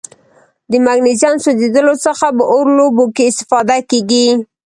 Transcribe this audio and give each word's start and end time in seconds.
د 0.71 0.73
مګنیزیم 0.85 1.35
سوځیدلو 1.43 1.93
څخه 2.05 2.25
په 2.37 2.43
اور 2.53 2.65
لوبو 2.77 3.05
کې 3.15 3.23
استفاده 3.31 3.77
کیږي. 3.89 4.27